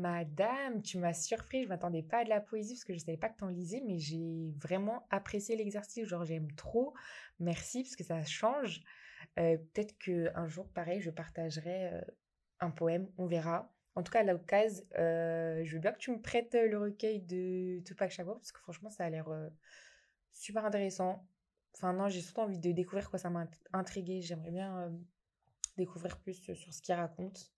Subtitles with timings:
[0.00, 3.18] Madame, tu m'as surpris, je m'attendais pas à de la poésie parce que je savais
[3.18, 6.94] pas que tu en lisais, mais j'ai vraiment apprécié l'exercice, genre j'aime trop.
[7.38, 8.80] Merci parce que ça change.
[9.38, 12.00] Euh, peut-être qu'un jour, pareil, je partagerai euh,
[12.60, 13.70] un poème, on verra.
[13.94, 17.20] En tout cas, à l'occasion, euh, je veux bien que tu me prêtes le recueil
[17.20, 19.28] de Tupac Shakur parce que franchement, ça a l'air
[20.32, 21.26] super intéressant.
[21.74, 24.22] Enfin, non, j'ai surtout envie de découvrir quoi ça m'a intrigué.
[24.22, 24.92] J'aimerais bien
[25.76, 27.52] découvrir plus sur ce qu'il raconte.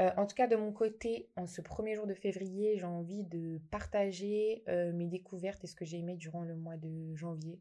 [0.00, 3.22] Euh, en tout cas, de mon côté, en ce premier jour de février, j'ai envie
[3.24, 7.60] de partager euh, mes découvertes et ce que j'ai aimé durant le mois de janvier.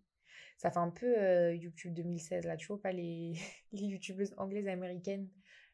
[0.57, 3.33] Ça fait un peu euh, YouTube 2016, là, tu vois, pas les,
[3.71, 5.29] youtubeuses anglaises américaines.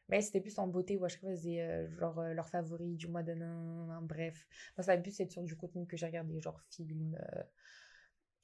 [0.08, 3.22] Mais c'était plus en beauté où à chaque fois, c'était genre leurs favoris du mois
[3.22, 4.44] d'un bref.
[4.76, 7.16] Ça va plus être sur du contenu que j'ai regardé, genre films,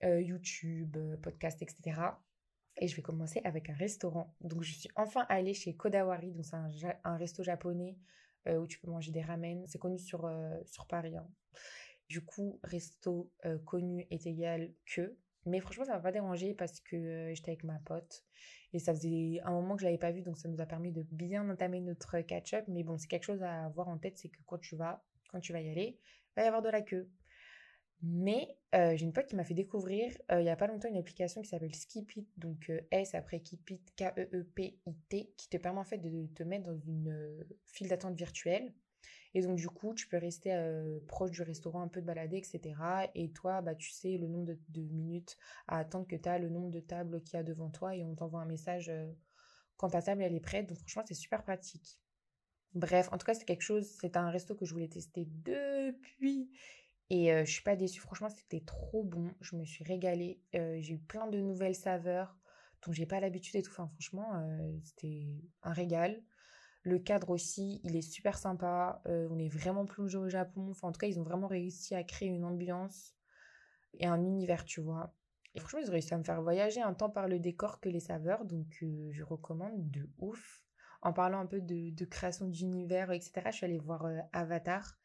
[0.05, 2.15] YouTube, podcast, etc.
[2.79, 4.35] Et je vais commencer avec un restaurant.
[4.41, 6.33] Donc, je suis enfin allée chez Kodawari.
[6.33, 6.57] Donc, c'est
[7.05, 7.97] un, resto japonais
[8.49, 9.65] euh, où tu peux manger des ramen.
[9.67, 11.17] C'est connu sur, euh, sur Paris.
[11.17, 11.27] Hein.
[12.09, 15.17] Du coup, resto euh, connu est égal que.
[15.47, 18.25] Mais franchement, ça m'a pas dérangé parce que j'étais avec ma pote.
[18.73, 20.21] Et ça faisait un moment que je l'avais pas vu.
[20.21, 22.65] Donc, ça nous a permis de bien entamer notre catch-up.
[22.69, 24.19] Mais bon, c'est quelque chose à avoir en tête.
[24.19, 26.69] C'est que quand tu vas, quand tu vas y aller, il va y avoir de
[26.69, 27.09] la queue.
[28.03, 31.41] Mais j'ai une pote qui m'a fait découvrir il n'y a pas longtemps une application
[31.41, 36.43] qui s'appelle Skipit, donc S après Keepit, K-E-E-P-I-T, qui te permet en fait de te
[36.43, 38.73] mettre dans une file d'attente virtuelle.
[39.35, 40.55] Et donc du coup, tu peux rester
[41.09, 42.75] proche du restaurant, un peu de balader, etc.
[43.15, 45.37] Et toi, bah, tu sais le nombre de, minutes
[45.69, 48.03] à attendre que tu as, le nombre de tables qu'il y a devant toi, et
[48.03, 48.91] on t'envoie un message
[49.77, 50.67] quand ta table elle est prête.
[50.69, 51.99] Donc franchement, c'est super pratique.
[52.75, 56.51] Bref, en tout cas, c'est quelque chose, c'est un resto que je voulais tester depuis
[57.09, 59.31] et je suis pas déçue, franchement, c'était trop bon.
[59.41, 60.41] Je me suis régalée.
[60.53, 62.37] j'ai eu plein de nouvelles saveurs
[62.85, 63.71] dont j'ai pas l'habitude et tout.
[63.71, 64.45] Enfin, franchement,
[64.83, 65.27] c'était
[65.63, 66.23] un régal.
[66.83, 69.03] Le cadre aussi, il est super sympa.
[69.07, 70.69] on est vraiment plongé au Japon.
[70.71, 73.15] Enfin, en tout cas, ils ont vraiment réussi à créer une ambiance
[73.95, 75.15] et un univers, tu vois.
[75.55, 77.89] Et franchement, ils ont réussi à me faire voyager un temps par le décor que
[77.89, 78.45] les saveurs.
[78.45, 80.65] Donc, je recommande de ouf.
[81.03, 84.99] En parlant un peu de création d'univers, etc., je suis allée voir Avatar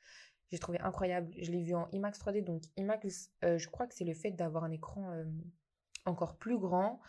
[0.52, 1.32] j'ai trouvé incroyable.
[1.38, 2.44] Je l'ai vu en IMAX 3D.
[2.44, 5.26] Donc IMAX, euh, je crois que c'est le fait d'avoir un écran euh,
[6.06, 7.00] encore plus grand.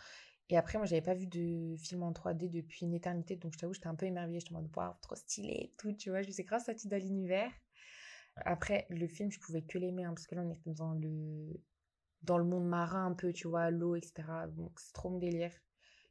[0.49, 3.35] Et après, moi, j'avais pas vu de film en 3D depuis une éternité.
[3.35, 4.39] Donc je t'avoue, j'étais un peu émerveillée.
[4.39, 6.21] J'étais en mode, wow, trop stylé tout, tu vois.
[6.21, 7.51] Je sais grâce à dans l'univers.
[8.37, 11.61] Après, le film, je pouvais que l'aimer, hein, parce que là, on était dans le,
[12.23, 14.23] dans le monde marin un peu, tu vois, l'eau, etc.
[14.55, 15.51] Donc c'est trop mon délire.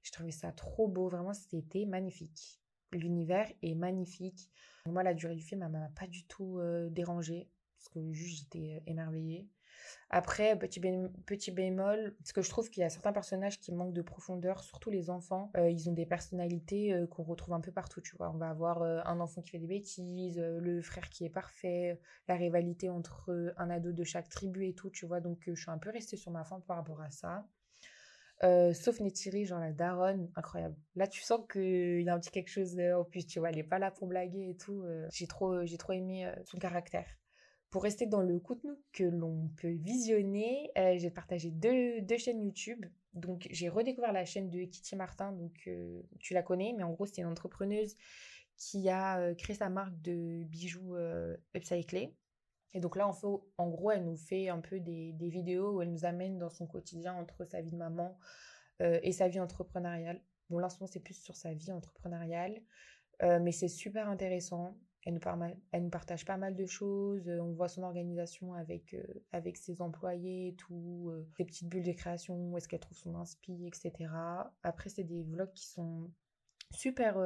[0.03, 1.09] Je trouvais ça trop beau.
[1.09, 2.62] Vraiment, c'était magnifique.
[2.93, 4.51] L'univers est magnifique.
[4.87, 6.59] Moi, la durée du film, elle m'a pas du tout
[6.91, 7.49] dérangé dérangée,
[7.83, 9.49] parce que juste j'étais euh, émerveillée.
[10.11, 10.81] Après, petit,
[11.27, 14.63] petit bémol, parce que je trouve qu'il y a certains personnages qui manquent de profondeur,
[14.63, 15.51] surtout les enfants.
[15.57, 18.31] Euh, ils ont des personnalités euh, qu'on retrouve un peu partout, tu vois.
[18.31, 21.99] On va avoir un enfant qui fait des bêtises, le frère qui est parfait,
[22.29, 25.21] la rivalité entre un ado de chaque tribu et tout, tu vois.
[25.21, 27.47] Donc, je suis un peu restée sur ma fin par rapport à ça.
[28.45, 30.75] Euh, sauf Neytiri, genre la daronne, incroyable.
[30.97, 33.59] Là, tu sens qu'il y a un petit quelque chose en plus, tu vois, elle
[33.59, 34.83] est pas là pour blaguer et tout.
[34.83, 37.07] Euh, j'ai trop, j'ai trop aimé euh, son caractère.
[37.71, 42.85] Pour rester dans le contenu que l'on peut visionner, j'ai partagé deux, deux, chaînes YouTube.
[43.15, 45.71] Donc, j'ai redécouvert la chaîne de Kitty Martin, donc
[46.19, 47.97] tu la connais, mais en gros, c'est une entrepreneuse
[48.59, 50.97] qui a créé sa marque de bijoux
[51.57, 52.15] upcyclés.
[52.75, 53.11] Et donc là,
[53.59, 56.67] en gros, elle nous fait un peu des, vidéos où elle nous amène dans son
[56.67, 58.19] quotidien entre sa vie de maman
[58.81, 60.21] euh, et sa vie entrepreneuriale.
[60.49, 62.61] Bon, là, c'est plus sur sa vie entrepreneuriale,
[63.23, 64.77] euh, mais c'est super intéressant.
[65.05, 67.29] Elle nous, partage pas mal de choses.
[67.29, 68.97] Euh, on voit son organisation avec,
[69.33, 73.17] avec ses employés et tout, ses petites bulles de création, où est-ce qu'elle trouve son
[73.17, 74.11] inspi, etc.
[74.63, 76.11] Après, c'est des vlogs qui sont
[76.71, 77.19] super,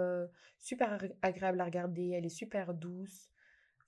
[0.59, 2.11] super agréables à regarder.
[2.11, 3.31] Elle est super douce.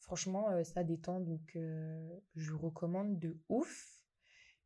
[0.00, 4.04] Franchement, euh, ça détend, donc euh, je recommande de ouf.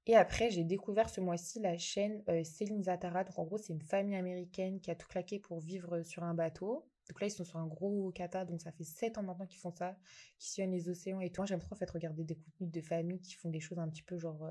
[0.06, 3.24] Et après, j'ai découvert ce mois-ci la chaîne euh, Céline Zatara.
[3.24, 6.34] Donc en gros, c'est une famille américaine qui a tout claqué pour vivre sur un
[6.34, 6.88] bateau.
[7.08, 9.60] Donc là, ils sont sur un gros kata, donc ça fait 7 ans maintenant qu'ils
[9.60, 9.96] font ça,
[10.38, 11.44] qui sillonnent les océans et tout.
[11.46, 14.02] J'aime trop en fait regarder des contenus de famille qui font des choses un petit
[14.02, 14.48] peu genre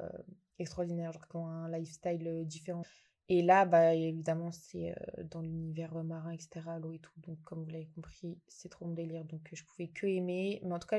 [0.59, 2.83] extraordinaires, genre qui ont un lifestyle différent.
[3.33, 4.93] Et là, bah, évidemment, c'est
[5.23, 6.49] dans l'univers marin, etc.,
[6.81, 7.17] l'eau et tout.
[7.21, 9.23] Donc, comme vous l'avez compris, c'est trop mon délire.
[9.23, 10.59] Donc, je pouvais que aimer.
[10.65, 10.97] Mais en tout cas,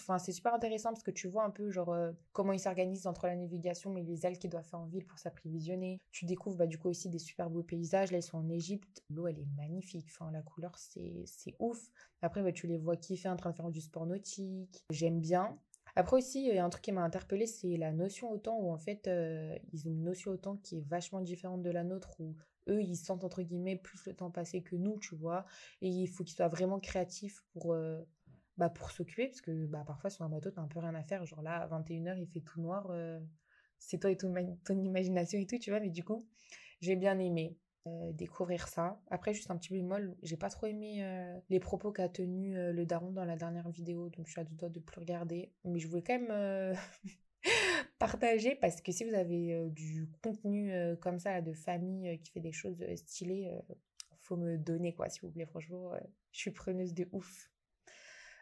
[0.00, 1.96] enfin, c'est super intéressant parce que tu vois un peu, genre,
[2.32, 5.20] comment ils s'organisent entre la navigation, mais les ailes qu'ils doivent faire en ville pour
[5.20, 6.00] s'apprévisionner.
[6.10, 8.10] Tu découvres, bah, du coup, aussi des super beaux paysages.
[8.10, 9.04] Là, ils sont en Égypte.
[9.10, 10.08] L'eau, elle est magnifique.
[10.10, 11.92] Enfin, la couleur, c'est, c'est ouf.
[12.22, 14.84] Après, bah, tu les vois kiffer en train de faire du sport nautique.
[14.90, 15.56] J'aime bien.
[15.98, 18.70] Après aussi, il y a un truc qui m'a interpellée, c'est la notion autant où
[18.70, 22.20] en fait, euh, ils ont une notion autant qui est vachement différente de la nôtre,
[22.20, 22.36] où
[22.68, 25.44] eux, ils sentent entre guillemets plus le temps passé que nous, tu vois.
[25.82, 28.00] Et il faut qu'ils soient vraiment créatifs pour euh,
[28.58, 31.02] bah, pour s'occuper, parce que bah, parfois sur un bateau, t'as un peu rien à
[31.02, 31.26] faire.
[31.26, 32.92] Genre là, à 21h, il fait tout noir.
[33.80, 34.32] c'est toi et ton,
[34.64, 35.80] ton, imagination et tout, tu vois.
[35.80, 36.28] Mais du coup,
[36.80, 37.56] j'ai bien aimé
[38.12, 39.00] découvrir ça.
[39.10, 41.02] Après, juste un petit bémol, j'ai pas trop aimé
[41.48, 44.10] les propos qu'a tenu le daron dans la dernière vidéo.
[44.10, 45.52] Donc, je suis à deux doigts de plus regarder.
[45.64, 46.76] Mais je voulais quand même
[47.98, 52.52] partager parce que si vous avez du contenu comme ça de famille qui fait des
[52.52, 53.50] choses stylées,
[54.20, 55.46] faut me donner quoi, s'il vous plaît.
[55.46, 55.92] Franchement,
[56.32, 57.50] je suis preneuse de ouf.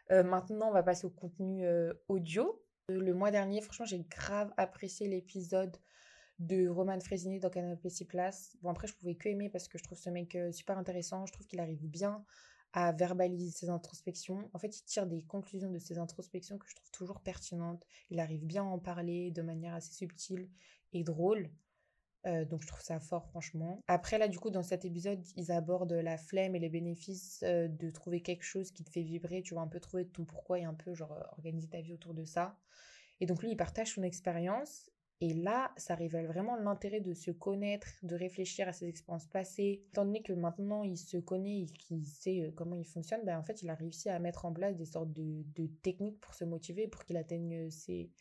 [0.09, 1.65] maintenant, on va passer au contenu
[2.07, 2.61] audio.
[2.89, 5.75] Le mois dernier, franchement, j'ai grave apprécié l'épisode
[6.39, 8.57] de Roman Frésiné dans Canapé 6 places.
[8.61, 11.25] Bon, après, je pouvais que aimer parce que je trouve ce mec super intéressant.
[11.25, 12.23] Je trouve qu'il arrive bien
[12.73, 14.49] à verbaliser ses introspections.
[14.53, 17.85] En fait, il tire des conclusions de ses introspections que je trouve toujours pertinentes.
[18.09, 20.49] Il arrive bien à en parler de manière assez subtile
[20.93, 21.49] et drôle.
[22.25, 23.83] Euh, donc je trouve ça fort franchement.
[23.87, 27.67] Après là du coup dans cet épisode ils abordent la flemme et les bénéfices euh,
[27.67, 30.59] de trouver quelque chose qui te fait vibrer, tu vois un peu trouver ton pourquoi
[30.59, 32.57] et un peu genre organiser ta vie autour de ça.
[33.21, 34.89] Et donc lui il partage son expérience
[35.19, 39.83] et là, ça révèle vraiment l'intérêt de se connaître, de réfléchir à ses expériences passées.
[39.89, 43.39] Étant donné que maintenant il se connaît et qu'il sait euh, comment il fonctionne, ben
[43.39, 45.43] en fait, il a réussi à mettre en place des sortes de,
[45.81, 48.11] techniques pour se motiver, pour qu'il atteigne ses,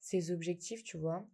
[0.00, 1.24] ses, objectifs, tu vois.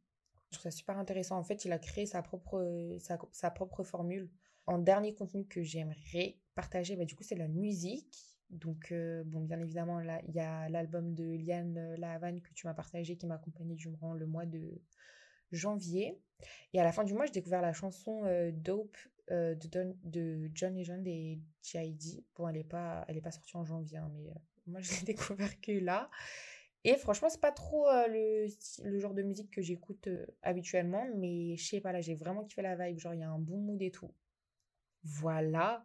[0.51, 1.39] Je trouve ça super intéressant.
[1.39, 2.99] En fait, il a créé sa propre,
[3.33, 4.31] sa, propre formule.
[4.67, 8.36] En dernier contenu que j'aimerais partager, ben, du coup, c'est la musique.
[8.51, 12.41] Donc, euh, bon, bien évidemment, là, il y a l'album de Liane euh, La Havane
[12.41, 14.81] que tu m'as partagé qui m'a accompagné durant le mois de
[15.51, 16.21] janvier.
[16.73, 18.97] Et à la fin du mois, j'ai découvert la chanson euh, Dope
[19.29, 22.25] de, John Legend et G.I.D.
[22.37, 24.33] Bon, elle n'est pas, elle pas sortie en janvier, hein, mais
[24.67, 26.09] moi, je l'ai découvert que là.
[26.85, 28.47] Et franchement, c'est pas trop le,
[28.85, 30.09] le, genre de musique que j'écoute
[30.43, 33.01] habituellement, mais je sais pas, là, j'ai vraiment kiffé la vibe.
[33.01, 34.15] Genre, il y a un bon mood et tout.
[35.03, 35.85] Voilà.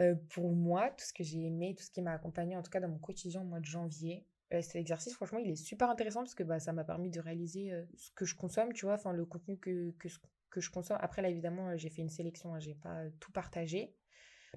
[0.00, 2.70] Euh, pour moi, tout ce que j'ai aimé, tout ce qui m'a accompagné, en tout
[2.70, 4.24] cas dans mon quotidien au mois de janvier,
[4.54, 7.20] euh, cet exercice, franchement, il est super intéressant parce que bah, ça m'a permis de
[7.20, 10.08] réaliser ce que je consomme, tu vois, enfin le contenu que, que,
[10.50, 10.98] que, je consomme.
[11.00, 13.94] Après, là, évidemment, j'ai fait une sélection, hein, j'ai pas tout partagé.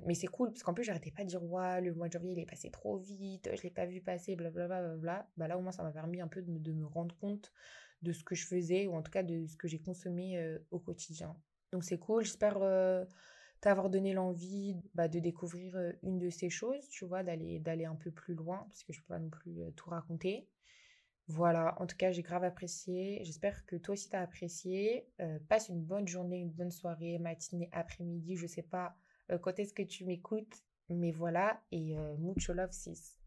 [0.05, 2.31] Mais c'est cool parce qu'en plus, j'arrêtais pas de dire, ouais, le mois de janvier,
[2.31, 4.95] il est passé trop vite, je l'ai pas vu passer, blablabla.
[4.95, 7.51] Bla, Bah là, au moins, ça m'a permis un peu de, de, me rendre compte
[8.01, 10.79] de ce que je faisais ou en tout cas de ce que j'ai consommé au
[10.79, 11.35] quotidien.
[11.73, 12.23] Donc, c'est cool.
[12.23, 12.57] J'espère
[13.61, 17.95] t'avoir donné l'envie bah, de découvrir une de ces choses, tu vois, d'aller d'aller un
[17.95, 20.47] peu plus loin, parce que je peux pas non plus tout raconter.
[21.27, 23.19] Voilà, en tout cas, j'ai grave apprécié.
[23.23, 25.07] J'espère que toi aussi t'as apprécié.
[25.47, 28.97] passe une bonne journée, une bonne soirée, matinée, après-midi, je sais pas
[29.41, 33.20] quand est-ce que tu m'écoutes, mais voilà, et mucho love sis.